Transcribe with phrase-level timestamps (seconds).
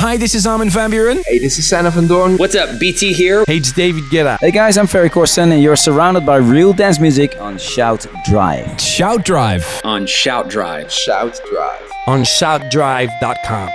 [0.00, 1.22] Hi, this is Armin van Buuren.
[1.26, 2.36] Hey, this is Sander van Doorn.
[2.36, 3.44] What's up, BT here?
[3.48, 4.38] Hey, it's David Guetta.
[4.40, 8.80] Hey guys, I'm Ferry Corsten and you're surrounded by real dance music on Shout Drive.
[8.80, 10.90] Shout Drive On Shout Drive.
[10.92, 11.90] Shout Drive.
[12.06, 13.70] on shoutdrive.com.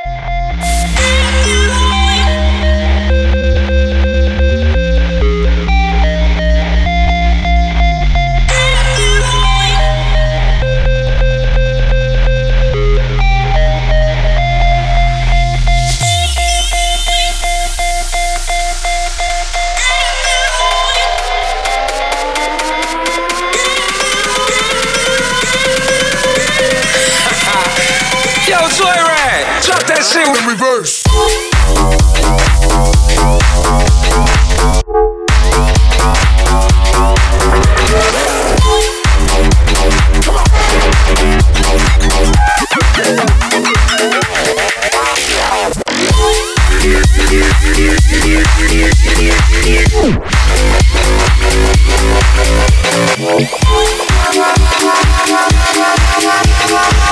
[30.04, 31.04] that shit in reverse.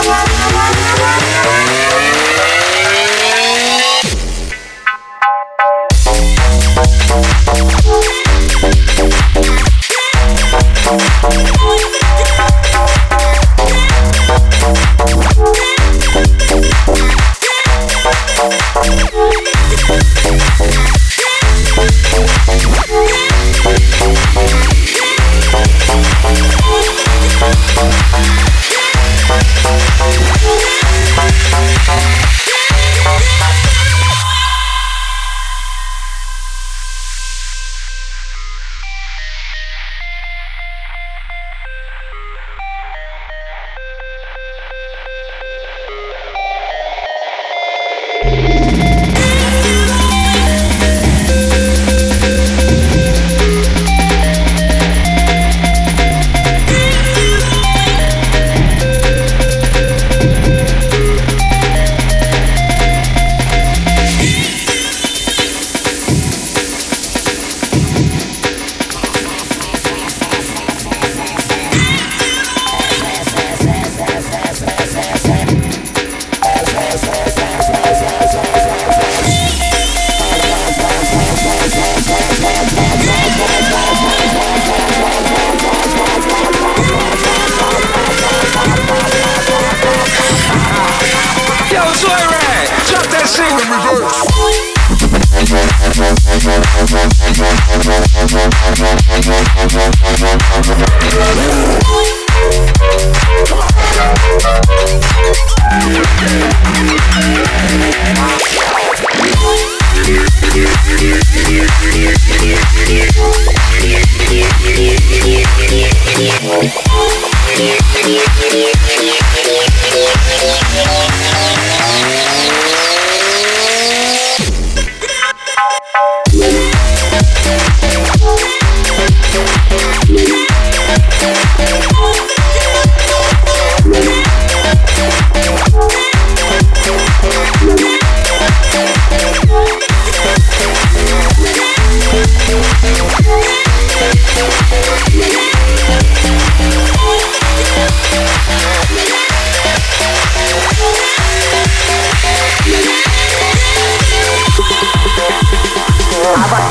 [0.03, 0.30] Yo,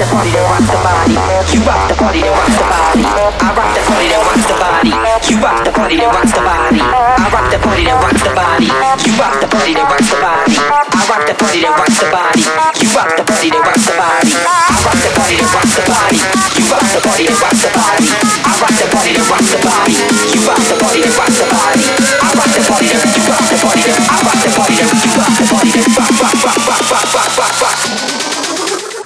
[0.00, 1.12] the party that rocks the body.
[1.53, 3.05] You rock the party that rocks the body.
[3.05, 4.93] I rock the party that rocks the body.
[5.28, 6.81] You rock the party that rocks the body.
[6.81, 8.65] I rock the party that rocks the body.
[8.65, 10.56] You rock the party that rocks the body.
[10.56, 12.41] I rock the party that rocks the body.
[12.81, 14.33] You rock the party that rocks the body.
[14.41, 16.16] I rock the party that rocks the body.
[16.56, 18.09] You rock the party that rocks the body.
[18.41, 19.97] I rock the party that rocks the body.
[20.33, 21.84] You rock the party that rocks the body.
[22.25, 25.10] I rock the party that you rock the that I rock the party that you
[25.12, 28.49] rock the party rock rock rock rock rock rock rock rock.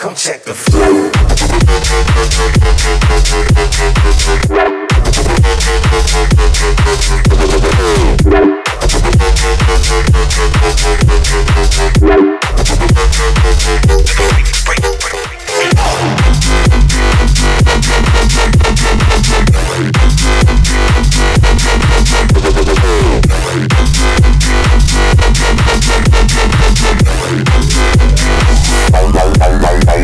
[0.04, 1.10] Come check the flow.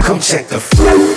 [0.03, 1.11] Come check the flow.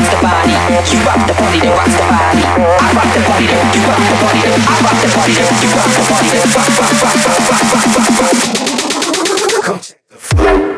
[0.00, 2.40] rock the body, you rock the body, then rock the body.
[2.40, 5.52] I rock the body, then you rock the body, then I rock the body, then
[5.60, 8.40] you rock the body, then rock, rock, rock, rock, rock, rock, rock, rock.
[9.62, 10.69] Come check the.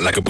[0.00, 0.22] Like a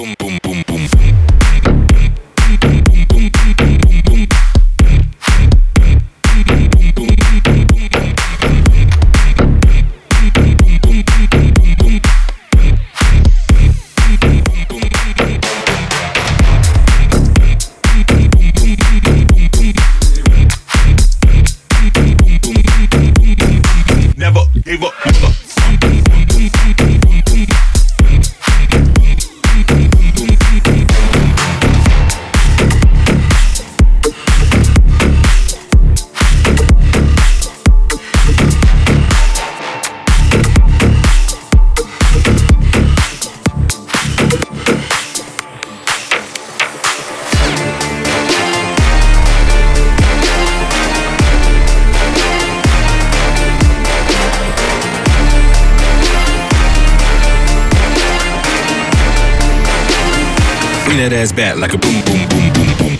[60.88, 62.98] Bring that ass back like a boom, boom, boom, boom, boom.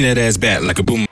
[0.00, 1.06] That ass back like a boom,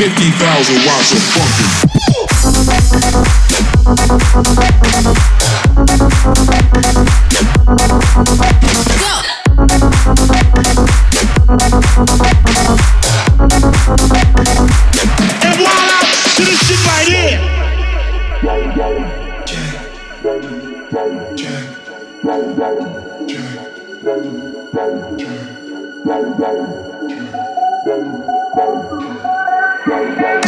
[0.00, 1.64] 50,000 watts of funky.
[8.98, 9.20] Go!
[15.44, 15.60] And
[16.38, 17.40] this shit right here!
[29.86, 30.39] Música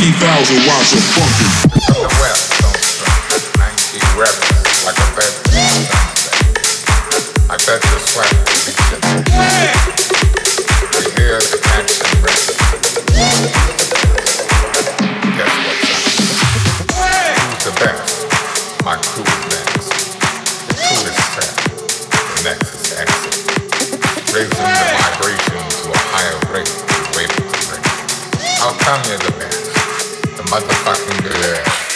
[0.00, 1.44] 19,000 watts of funky.
[1.76, 2.08] The
[2.56, 2.72] don't
[4.88, 5.12] like a
[7.44, 8.32] I bet sweat.
[10.96, 11.60] We hear the.
[15.36, 15.52] Guess?
[17.60, 18.24] The best,
[18.82, 19.84] my crew is.
[20.64, 21.20] The crew is.
[22.36, 23.12] The next is.
[24.32, 26.72] Raising the vibration to a higher rate,
[27.14, 27.36] wave
[27.68, 27.84] rate.
[28.56, 29.39] How come you're the
[30.50, 31.89] motherfucking good.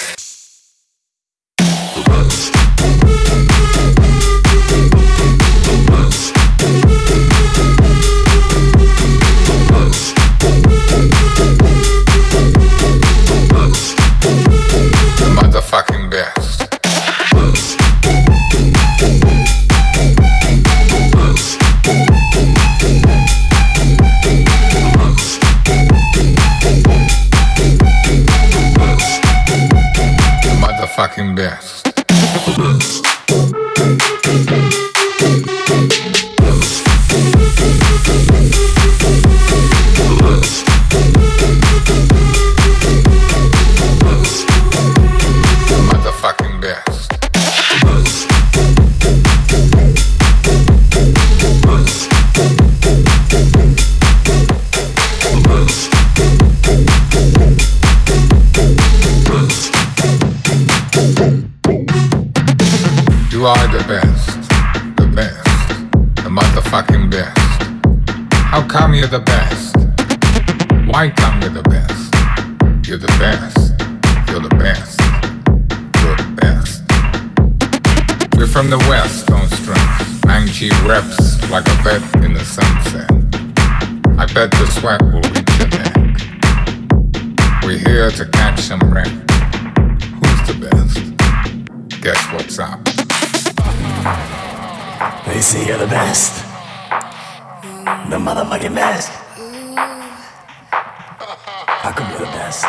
[101.85, 102.65] How come you're the best?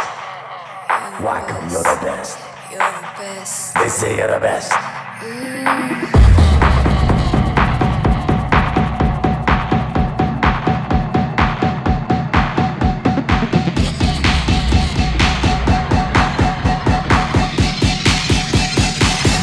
[1.24, 2.38] Why come you're the best?
[2.70, 3.74] You're the best.
[3.76, 4.74] They say you're the best.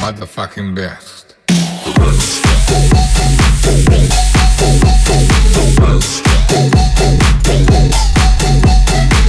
[0.02, 1.22] Motherfucking best.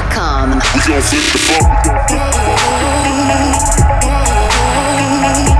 [0.00, 0.50] FlipTheBuck.com.
[0.50, 1.38] We gon' flip the
[5.48, 5.59] buck.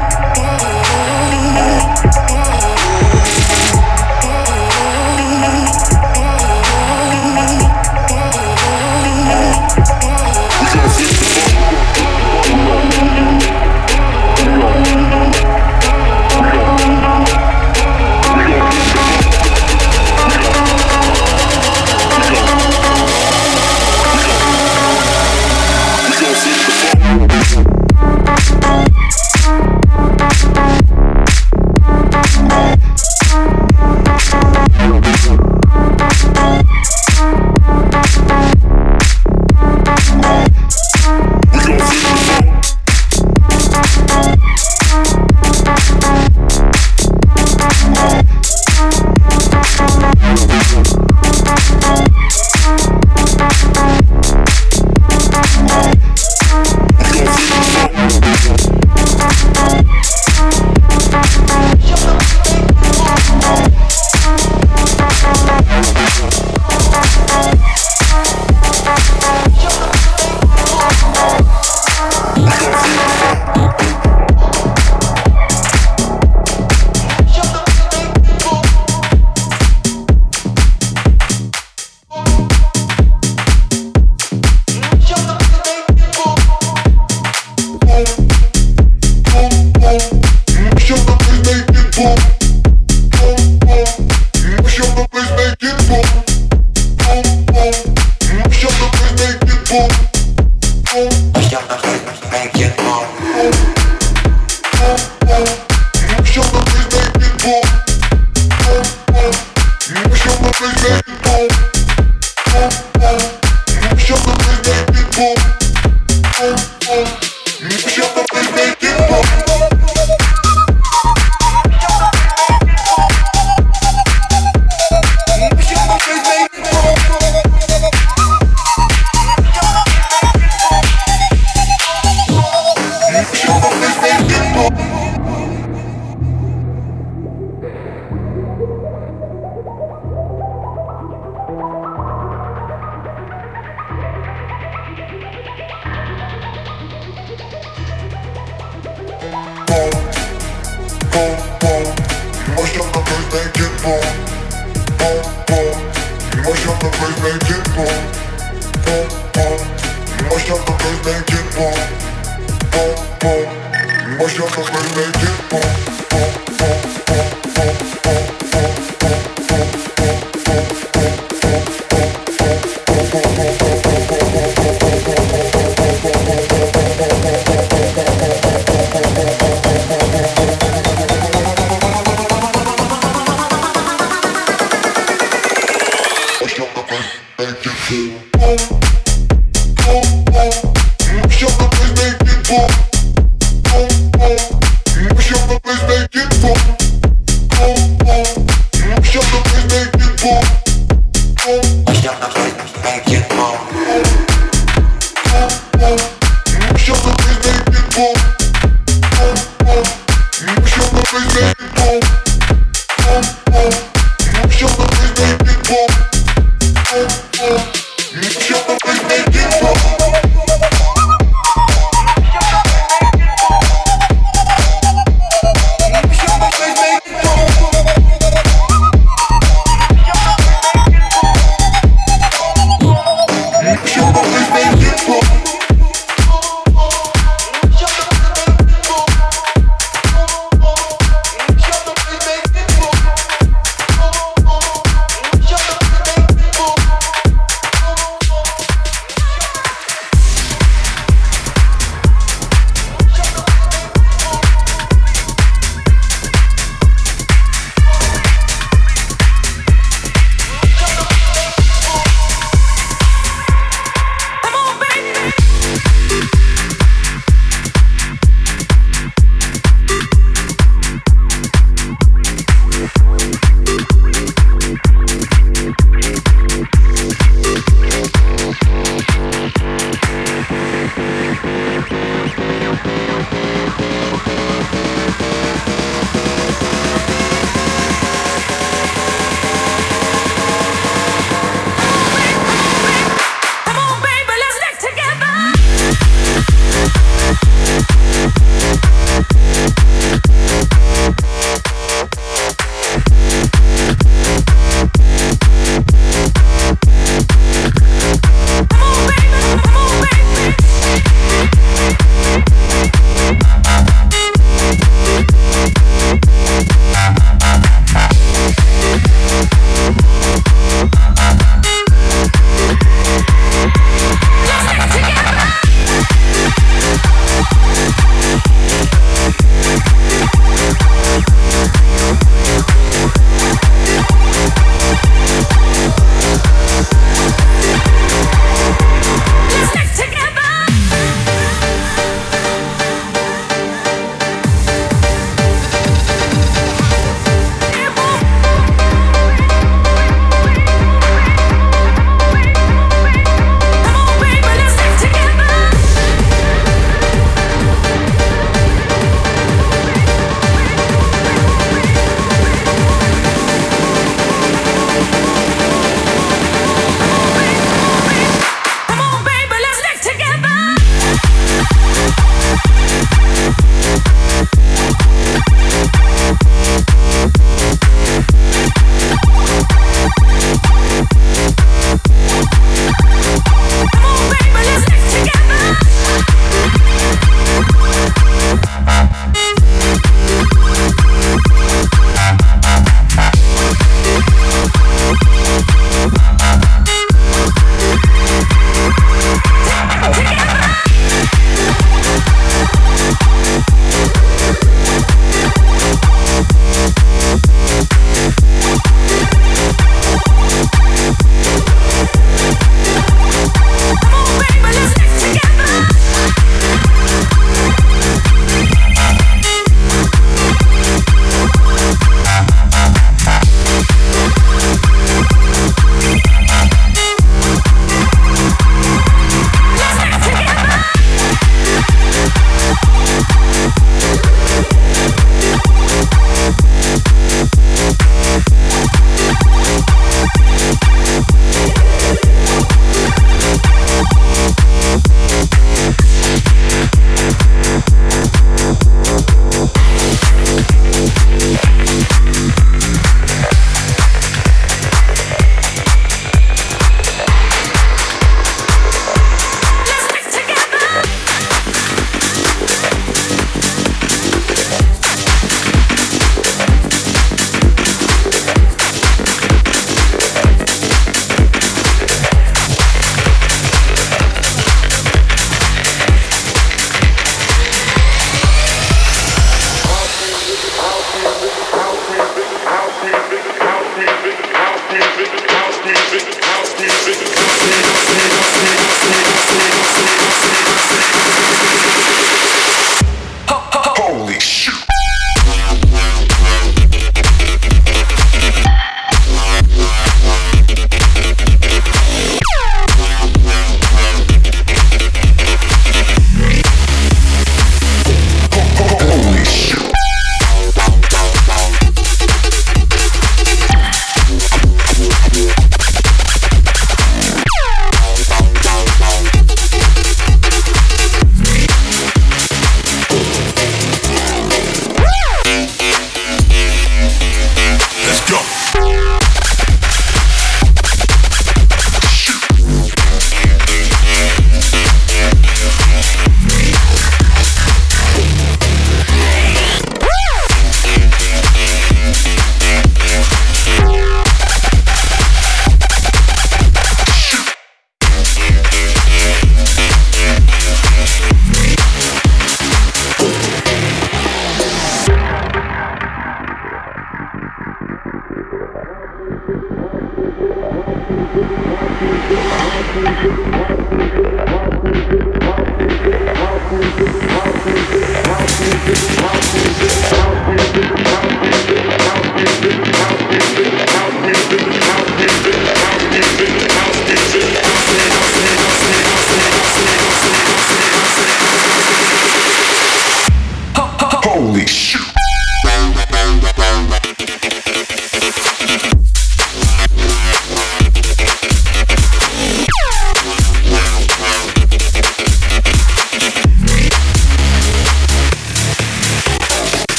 [584.23, 585.10] Holy shit!